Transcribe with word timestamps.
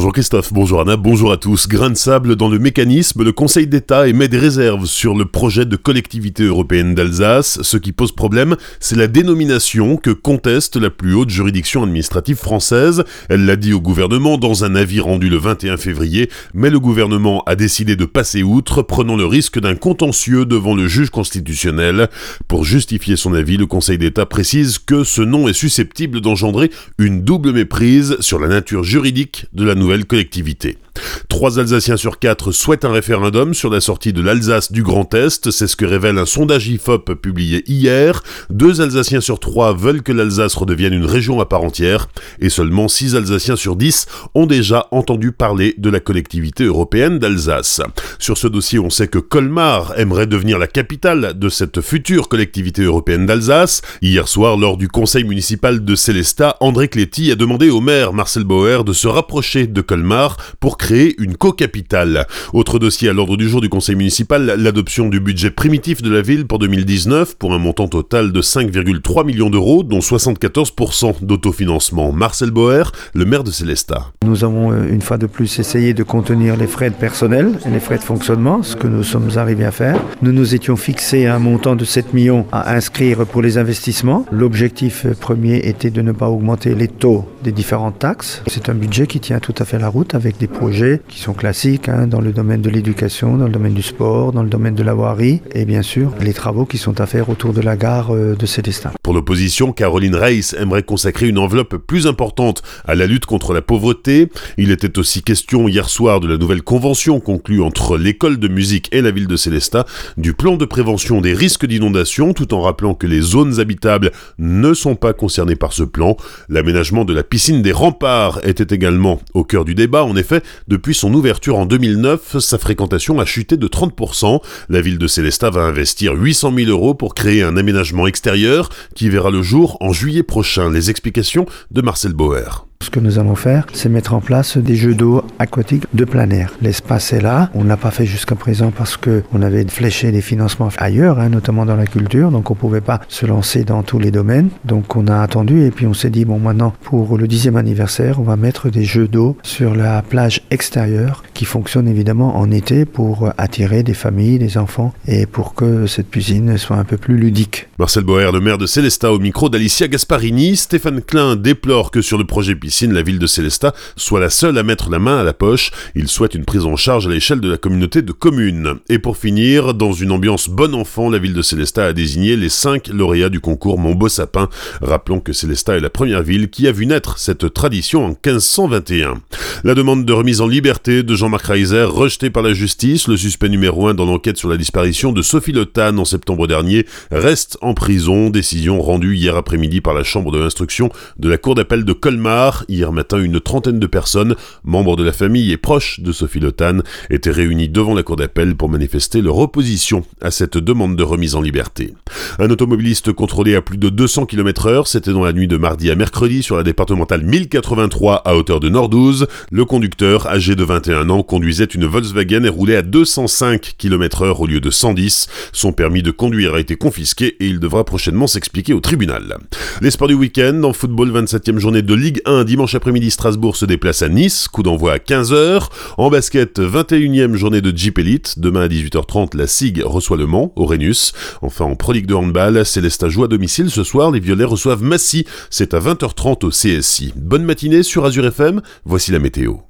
Bonjour 0.00 0.14
Christophe, 0.14 0.54
bonjour 0.54 0.80
Anna, 0.80 0.96
bonjour 0.96 1.30
à 1.30 1.36
tous. 1.36 1.68
Grain 1.68 1.90
de 1.90 1.94
sable 1.94 2.34
dans 2.34 2.48
le 2.48 2.58
mécanisme, 2.58 3.22
le 3.22 3.32
Conseil 3.32 3.66
d'État 3.66 4.08
émet 4.08 4.28
des 4.28 4.38
réserves 4.38 4.86
sur 4.86 5.14
le 5.14 5.26
projet 5.26 5.66
de 5.66 5.76
collectivité 5.76 6.44
européenne 6.44 6.94
d'Alsace. 6.94 7.60
Ce 7.60 7.76
qui 7.76 7.92
pose 7.92 8.10
problème, 8.10 8.56
c'est 8.78 8.96
la 8.96 9.08
dénomination 9.08 9.98
que 9.98 10.08
conteste 10.08 10.76
la 10.76 10.88
plus 10.88 11.12
haute 11.12 11.28
juridiction 11.28 11.82
administrative 11.82 12.38
française. 12.38 13.04
Elle 13.28 13.44
l'a 13.44 13.56
dit 13.56 13.74
au 13.74 13.82
gouvernement 13.82 14.38
dans 14.38 14.64
un 14.64 14.74
avis 14.74 15.00
rendu 15.00 15.28
le 15.28 15.36
21 15.36 15.76
février, 15.76 16.30
mais 16.54 16.70
le 16.70 16.80
gouvernement 16.80 17.42
a 17.44 17.54
décidé 17.54 17.94
de 17.94 18.06
passer 18.06 18.42
outre, 18.42 18.80
prenant 18.80 19.18
le 19.18 19.26
risque 19.26 19.60
d'un 19.60 19.74
contentieux 19.74 20.46
devant 20.46 20.74
le 20.74 20.88
juge 20.88 21.10
constitutionnel. 21.10 22.08
Pour 22.48 22.64
justifier 22.64 23.16
son 23.16 23.34
avis, 23.34 23.58
le 23.58 23.66
Conseil 23.66 23.98
d'État 23.98 24.24
précise 24.24 24.78
que 24.78 25.04
ce 25.04 25.20
nom 25.20 25.46
est 25.46 25.52
susceptible 25.52 26.22
d'engendrer 26.22 26.70
une 26.96 27.22
double 27.22 27.52
méprise 27.52 28.16
sur 28.20 28.38
la 28.38 28.48
nature 28.48 28.82
juridique 28.82 29.44
de 29.52 29.64
la 29.64 29.74
nouvelle 29.74 29.89
collectivité. 29.98 30.78
Trois 31.28 31.58
Alsaciens 31.58 31.96
sur 31.96 32.18
quatre 32.18 32.52
souhaitent 32.52 32.84
un 32.84 32.92
référendum 32.92 33.54
sur 33.54 33.70
la 33.70 33.80
sortie 33.80 34.12
de 34.12 34.22
l'Alsace 34.22 34.72
du 34.72 34.82
Grand 34.82 35.12
Est, 35.14 35.50
c'est 35.50 35.66
ce 35.66 35.76
que 35.76 35.84
révèle 35.84 36.18
un 36.18 36.26
sondage 36.26 36.68
IFOP 36.68 37.14
publié 37.14 37.62
hier. 37.70 38.22
Deux 38.50 38.80
Alsaciens 38.80 39.20
sur 39.20 39.40
trois 39.40 39.72
veulent 39.74 40.02
que 40.02 40.12
l'Alsace 40.12 40.54
redevienne 40.54 40.92
une 40.92 41.06
région 41.06 41.40
à 41.40 41.46
part 41.46 41.62
entière, 41.62 42.08
et 42.40 42.48
seulement 42.48 42.88
six 42.88 43.14
Alsaciens 43.14 43.56
sur 43.56 43.76
dix 43.76 44.06
ont 44.34 44.46
déjà 44.46 44.88
entendu 44.90 45.32
parler 45.32 45.74
de 45.78 45.90
la 45.90 46.00
collectivité 46.00 46.64
européenne 46.64 47.18
d'Alsace. 47.18 47.80
Sur 48.18 48.36
ce 48.36 48.46
dossier, 48.46 48.78
on 48.78 48.90
sait 48.90 49.08
que 49.08 49.18
Colmar 49.18 49.94
aimerait 49.96 50.26
devenir 50.26 50.58
la 50.58 50.66
capitale 50.66 51.38
de 51.38 51.48
cette 51.48 51.80
future 51.80 52.28
collectivité 52.28 52.82
européenne 52.82 53.26
d'Alsace. 53.26 53.82
Hier 54.02 54.28
soir, 54.28 54.56
lors 54.56 54.76
du 54.76 54.88
conseil 54.88 55.24
municipal 55.24 55.84
de 55.84 55.94
Célestat, 55.94 56.56
André 56.60 56.88
Cléty 56.88 57.30
a 57.30 57.36
demandé 57.36 57.70
au 57.70 57.80
maire 57.80 58.12
Marcel 58.12 58.44
Bauer 58.44 58.84
de 58.84 58.92
se 58.92 59.08
rapprocher 59.08 59.66
de 59.66 59.80
Colmar 59.80 60.36
pour 60.58 60.76
créer 60.76 60.89
une 60.90 61.36
co-capitale. 61.36 62.26
Autre 62.52 62.78
dossier 62.78 63.08
à 63.08 63.12
l'ordre 63.12 63.36
du 63.36 63.48
jour 63.48 63.60
du 63.60 63.68
conseil 63.68 63.94
municipal, 63.94 64.54
l'adoption 64.58 65.08
du 65.08 65.20
budget 65.20 65.50
primitif 65.50 66.02
de 66.02 66.10
la 66.10 66.20
ville 66.20 66.46
pour 66.46 66.58
2019 66.58 67.36
pour 67.36 67.54
un 67.54 67.58
montant 67.58 67.88
total 67.88 68.32
de 68.32 68.42
5,3 68.42 69.24
millions 69.24 69.50
d'euros, 69.50 69.82
dont 69.82 70.00
74% 70.00 71.22
d'autofinancement. 71.22 72.12
Marcel 72.12 72.50
Boer, 72.50 72.84
le 73.14 73.24
maire 73.24 73.44
de 73.44 73.50
Célestat. 73.50 74.12
Nous 74.24 74.44
avons 74.44 74.72
euh, 74.72 74.88
une 74.90 75.02
fois 75.02 75.18
de 75.18 75.26
plus 75.26 75.58
essayé 75.58 75.94
de 75.94 76.02
contenir 76.02 76.56
les 76.56 76.66
frais 76.66 76.90
de 76.90 76.94
personnel 76.94 77.58
et 77.66 77.70
les 77.70 77.80
frais 77.80 77.98
de 77.98 78.02
fonctionnement, 78.02 78.62
ce 78.62 78.74
que 78.74 78.88
nous 78.88 79.04
sommes 79.04 79.30
arrivés 79.36 79.66
à 79.66 79.70
faire. 79.70 80.00
Nous 80.22 80.32
nous 80.32 80.54
étions 80.54 80.76
fixés 80.76 81.26
un 81.26 81.38
montant 81.38 81.76
de 81.76 81.84
7 81.84 82.14
millions 82.14 82.46
à 82.52 82.74
inscrire 82.74 83.26
pour 83.26 83.42
les 83.42 83.58
investissements. 83.58 84.26
L'objectif 84.32 85.06
premier 85.20 85.68
était 85.68 85.90
de 85.90 86.02
ne 86.02 86.12
pas 86.12 86.28
augmenter 86.28 86.74
les 86.74 86.88
taux 86.88 87.28
des 87.44 87.52
différentes 87.52 87.98
taxes. 87.98 88.42
C'est 88.48 88.68
un 88.68 88.74
budget 88.74 89.06
qui 89.06 89.20
tient 89.20 89.38
tout 89.38 89.54
à 89.58 89.64
fait 89.64 89.78
la 89.78 89.88
route 89.88 90.14
avec 90.14 90.38
des 90.38 90.46
projets 90.46 90.79
qui 91.08 91.18
sont 91.18 91.34
classiques 91.34 91.88
hein, 91.88 92.06
dans 92.06 92.20
le 92.20 92.32
domaine 92.32 92.62
de 92.62 92.70
l'éducation, 92.70 93.36
dans 93.36 93.46
le 93.46 93.52
domaine 93.52 93.74
du 93.74 93.82
sport, 93.82 94.32
dans 94.32 94.42
le 94.42 94.48
domaine 94.48 94.74
de 94.74 94.82
la 94.82 94.94
voirie 94.94 95.42
et 95.52 95.64
bien 95.64 95.82
sûr 95.82 96.12
les 96.20 96.32
travaux 96.32 96.64
qui 96.64 96.78
sont 96.78 97.00
à 97.00 97.06
faire 97.06 97.28
autour 97.28 97.52
de 97.52 97.60
la 97.60 97.76
gare 97.76 98.14
euh, 98.14 98.34
de 98.34 98.46
Célestin. 98.46 98.90
Pour 99.02 99.12
l'opposition, 99.12 99.72
Caroline 99.72 100.14
Reiss 100.14 100.54
aimerait 100.58 100.82
consacrer 100.82 101.28
une 101.28 101.38
enveloppe 101.38 101.76
plus 101.76 102.06
importante 102.06 102.62
à 102.86 102.94
la 102.94 103.06
lutte 103.06 103.26
contre 103.26 103.52
la 103.52 103.62
pauvreté. 103.62 104.28
Il 104.56 104.70
était 104.70 104.98
aussi 104.98 105.22
question 105.22 105.68
hier 105.68 105.88
soir 105.88 106.20
de 106.20 106.28
la 106.28 106.38
nouvelle 106.38 106.62
convention 106.62 107.20
conclue 107.20 107.60
entre 107.60 107.98
l'école 107.98 108.38
de 108.38 108.48
musique 108.48 108.88
et 108.92 109.02
la 109.02 109.10
ville 109.10 109.26
de 109.26 109.36
Célestat, 109.36 109.84
du 110.16 110.32
plan 110.32 110.56
de 110.56 110.64
prévention 110.64 111.20
des 111.20 111.34
risques 111.34 111.66
d'inondation, 111.66 112.32
tout 112.32 112.54
en 112.54 112.62
rappelant 112.62 112.94
que 112.94 113.06
les 113.06 113.20
zones 113.20 113.60
habitables 113.60 114.12
ne 114.38 114.72
sont 114.74 114.94
pas 114.94 115.12
concernées 115.12 115.56
par 115.56 115.72
ce 115.72 115.82
plan. 115.82 116.16
L'aménagement 116.48 117.04
de 117.04 117.12
la 117.12 117.22
piscine 117.22 117.62
des 117.62 117.72
remparts 117.72 118.40
était 118.44 118.74
également 118.74 119.20
au 119.34 119.44
cœur 119.44 119.64
du 119.64 119.74
débat. 119.74 120.04
En 120.04 120.16
effet, 120.16 120.42
depuis 120.70 120.94
son 120.94 121.12
ouverture 121.12 121.58
en 121.58 121.66
2009, 121.66 122.38
sa 122.38 122.56
fréquentation 122.56 123.18
a 123.18 123.24
chuté 123.24 123.56
de 123.56 123.66
30%. 123.66 124.40
La 124.68 124.80
ville 124.80 124.98
de 124.98 125.08
Célestat 125.08 125.50
va 125.50 125.62
investir 125.62 126.14
800 126.14 126.54
000 126.54 126.70
euros 126.70 126.94
pour 126.94 127.14
créer 127.14 127.42
un 127.42 127.56
aménagement 127.56 128.06
extérieur 128.06 128.70
qui 128.94 129.08
verra 129.08 129.30
le 129.30 129.42
jour 129.42 129.76
en 129.80 129.92
juillet 129.92 130.22
prochain. 130.22 130.70
Les 130.70 130.88
explications 130.88 131.44
de 131.72 131.82
Marcel 131.82 132.12
Bauer. 132.12 132.69
Ce 132.82 132.88
que 132.88 132.98
nous 132.98 133.18
allons 133.18 133.34
faire, 133.34 133.66
c'est 133.74 133.90
mettre 133.90 134.14
en 134.14 134.22
place 134.22 134.56
des 134.56 134.74
jeux 134.74 134.94
d'eau 134.94 135.22
aquatiques 135.38 135.84
de 135.92 136.06
plein 136.06 136.30
air. 136.30 136.54
L'espace 136.62 137.12
est 137.12 137.20
là. 137.20 137.50
On 137.54 137.62
ne 137.62 137.68
l'a 137.68 137.76
pas 137.76 137.90
fait 137.90 138.06
jusqu'à 138.06 138.34
présent 138.34 138.72
parce 138.74 138.96
que 138.96 139.22
on 139.34 139.42
avait 139.42 139.66
fléché 139.66 140.10
des 140.12 140.22
financements 140.22 140.70
ailleurs, 140.78 141.20
hein, 141.20 141.28
notamment 141.28 141.66
dans 141.66 141.76
la 141.76 141.86
culture, 141.86 142.30
donc 142.30 142.50
on 142.50 142.54
pouvait 142.54 142.80
pas 142.80 143.02
se 143.06 143.26
lancer 143.26 143.64
dans 143.64 143.82
tous 143.82 143.98
les 143.98 144.10
domaines. 144.10 144.48
Donc 144.64 144.96
on 144.96 145.08
a 145.08 145.20
attendu 145.20 145.62
et 145.62 145.70
puis 145.70 145.86
on 145.86 145.92
s'est 145.92 146.08
dit 146.08 146.24
bon 146.24 146.38
maintenant 146.38 146.72
pour 146.82 147.18
le 147.18 147.28
dixième 147.28 147.56
anniversaire, 147.56 148.18
on 148.18 148.22
va 148.24 148.36
mettre 148.36 148.70
des 148.70 148.84
jeux 148.84 149.08
d'eau 149.08 149.36
sur 149.42 149.74
la 149.74 150.00
plage 150.00 150.40
extérieure 150.50 151.22
qui 151.34 151.44
fonctionne 151.44 151.86
évidemment 151.86 152.38
en 152.38 152.50
été 152.50 152.86
pour 152.86 153.30
attirer 153.36 153.82
des 153.82 153.94
familles, 153.94 154.38
des 154.38 154.56
enfants 154.56 154.94
et 155.06 155.26
pour 155.26 155.54
que 155.54 155.86
cette 155.86 156.08
piscine 156.08 156.56
soit 156.56 156.76
un 156.76 156.84
peu 156.84 156.96
plus 156.96 157.18
ludique. 157.18 157.68
Marcel 157.78 158.04
Boer, 158.04 158.32
le 158.32 158.40
maire 158.40 158.58
de 158.58 158.66
Célestat, 158.66 159.12
au 159.12 159.18
micro 159.18 159.50
d'Alicia 159.50 159.86
Gasparini, 159.86 160.56
Stéphane 160.56 161.02
Klein 161.02 161.36
déplore 161.36 161.90
que 161.90 162.00
sur 162.00 162.16
le 162.16 162.24
projet 162.24 162.54
la 162.92 163.02
ville 163.02 163.18
de 163.18 163.26
Célestat 163.26 163.74
soit 163.96 164.20
la 164.20 164.30
seule 164.30 164.56
à 164.58 164.62
mettre 164.62 164.90
la 164.90 164.98
main 164.98 165.18
à 165.18 165.24
la 165.24 165.32
poche. 165.32 165.70
Il 165.94 166.08
souhaite 166.08 166.34
une 166.34 166.44
prise 166.44 166.64
en 166.64 166.76
charge 166.76 167.06
à 167.06 167.10
l'échelle 167.10 167.40
de 167.40 167.50
la 167.50 167.56
communauté 167.56 168.02
de 168.02 168.12
communes. 168.12 168.74
Et 168.88 168.98
pour 168.98 169.16
finir, 169.16 169.74
dans 169.74 169.92
une 169.92 170.12
ambiance 170.12 170.48
bon 170.48 170.74
enfant, 170.74 171.10
la 171.10 171.18
ville 171.18 171.34
de 171.34 171.42
Célestat 171.42 171.86
a 171.86 171.92
désigné 171.92 172.36
les 172.36 172.48
cinq 172.48 172.88
lauréats 172.88 173.28
du 173.28 173.40
concours 173.40 173.78
Mon 173.78 173.94
Beau 173.94 174.08
Sapin. 174.08 174.48
Rappelons 174.80 175.20
que 175.20 175.32
Célestat 175.32 175.76
est 175.76 175.80
la 175.80 175.90
première 175.90 176.22
ville 176.22 176.48
qui 176.48 176.66
a 176.66 176.72
vu 176.72 176.86
naître 176.86 177.18
cette 177.18 177.52
tradition 177.52 178.04
en 178.04 178.08
1521. 178.08 179.20
La 179.64 179.74
demande 179.74 180.04
de 180.04 180.12
remise 180.12 180.40
en 180.40 180.46
liberté 180.46 181.02
de 181.02 181.14
Jean-Marc 181.14 181.46
Reiser 181.46 181.84
rejetée 181.84 182.30
par 182.30 182.42
la 182.42 182.54
justice, 182.54 183.08
le 183.08 183.16
suspect 183.16 183.48
numéro 183.48 183.88
un 183.88 183.94
dans 183.94 184.06
l'enquête 184.06 184.38
sur 184.38 184.48
la 184.48 184.56
disparition 184.56 185.12
de 185.12 185.22
Sophie 185.22 185.52
Le 185.52 185.66
en 185.76 186.04
septembre 186.04 186.46
dernier, 186.46 186.86
reste 187.10 187.56
en 187.60 187.74
prison. 187.74 188.30
Décision 188.30 188.80
rendue 188.80 189.16
hier 189.16 189.36
après-midi 189.36 189.80
par 189.80 189.94
la 189.94 190.02
chambre 190.02 190.30
de 190.30 190.38
l'instruction 190.38 190.90
de 191.18 191.28
la 191.28 191.38
cour 191.38 191.54
d'appel 191.54 191.84
de 191.84 191.92
Colmar 191.92 192.59
hier 192.68 192.92
matin, 192.92 193.18
une 193.18 193.40
trentaine 193.40 193.78
de 193.78 193.86
personnes, 193.86 194.34
membres 194.64 194.96
de 194.96 195.04
la 195.04 195.12
famille 195.12 195.52
et 195.52 195.56
proches 195.56 196.00
de 196.00 196.12
Sophie 196.12 196.40
Lotan, 196.40 196.78
étaient 197.10 197.30
réunies 197.30 197.68
devant 197.68 197.94
la 197.94 198.02
cour 198.02 198.16
d'appel 198.16 198.54
pour 198.56 198.68
manifester 198.68 199.22
leur 199.22 199.38
opposition 199.38 200.04
à 200.20 200.30
cette 200.30 200.58
demande 200.58 200.96
de 200.96 201.02
remise 201.02 201.34
en 201.34 201.40
liberté. 201.40 201.94
Un 202.38 202.50
automobiliste 202.50 203.12
contrôlé 203.12 203.54
à 203.54 203.62
plus 203.62 203.78
de 203.78 203.88
200 203.88 204.26
km 204.26 204.66
heure, 204.66 204.86
c'était 204.86 205.12
dans 205.12 205.24
la 205.24 205.32
nuit 205.32 205.48
de 205.48 205.56
mardi 205.56 205.90
à 205.90 205.94
mercredi 205.94 206.42
sur 206.42 206.56
la 206.56 206.62
départementale 206.62 207.22
1083 207.22 208.22
à 208.24 208.36
hauteur 208.36 208.60
de 208.60 208.68
Nordouze. 208.68 209.26
Le 209.50 209.64
conducteur, 209.64 210.26
âgé 210.26 210.54
de 210.54 210.64
21 210.64 211.10
ans, 211.10 211.22
conduisait 211.22 211.64
une 211.64 211.86
Volkswagen 211.86 212.44
et 212.44 212.48
roulait 212.48 212.76
à 212.76 212.82
205 212.82 213.74
km 213.78 214.22
heure 214.22 214.40
au 214.40 214.46
lieu 214.46 214.60
de 214.60 214.70
110. 214.70 215.28
Son 215.52 215.72
permis 215.72 216.02
de 216.02 216.10
conduire 216.10 216.54
a 216.54 216.60
été 216.60 216.76
confisqué 216.76 217.36
et 217.40 217.46
il 217.46 217.60
devra 217.60 217.84
prochainement 217.84 218.26
s'expliquer 218.26 218.72
au 218.72 218.80
tribunal. 218.80 219.38
Les 219.82 219.90
sports 219.90 220.08
du 220.08 220.14
week-end, 220.14 220.62
en 220.64 220.74
football 220.74 221.10
27e 221.10 221.56
journée 221.56 221.80
de 221.80 221.94
Ligue 221.94 222.20
1, 222.26 222.44
dimanche 222.44 222.74
après-midi, 222.74 223.10
Strasbourg 223.10 223.56
se 223.56 223.64
déplace 223.64 224.02
à 224.02 224.10
Nice, 224.10 224.46
coup 224.46 224.62
d'envoi 224.62 224.92
à 224.92 224.98
15h. 224.98 225.68
En 225.96 226.10
basket, 226.10 226.60
21e 226.60 227.34
journée 227.34 227.62
de 227.62 227.74
Jeep 227.74 227.98
Elite. 227.98 228.38
Demain 228.38 228.64
à 228.64 228.68
18h30, 228.68 229.34
la 229.38 229.46
SIG 229.46 229.82
reçoit 229.82 230.18
le 230.18 230.26
Mans, 230.26 230.52
au 230.54 230.66
Rhenus. 230.66 231.14
Enfin, 231.40 231.64
en 231.64 231.76
Pro 231.76 231.94
de 231.94 232.14
handball, 232.14 232.66
Célestat 232.66 233.08
joue 233.08 233.24
à 233.24 233.28
domicile 233.28 233.70
ce 233.70 233.82
soir. 233.82 234.10
Les 234.10 234.20
Violets 234.20 234.44
reçoivent 234.44 234.82
Massy. 234.82 235.24
C'est 235.48 235.72
à 235.72 235.80
20h30 235.80 236.44
au 236.44 236.50
CSI. 236.50 237.14
Bonne 237.16 237.44
matinée 237.44 237.82
sur 237.82 238.04
Azure 238.04 238.26
FM. 238.26 238.60
Voici 238.84 239.12
la 239.12 239.18
météo. 239.18 239.60